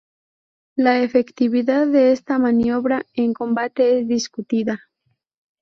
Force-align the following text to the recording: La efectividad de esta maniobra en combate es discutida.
La 0.75 0.97
efectividad 1.03 1.85
de 1.85 2.11
esta 2.11 2.39
maniobra 2.39 3.05
en 3.13 3.33
combate 3.35 3.99
es 3.99 4.07
discutida. 4.07 4.81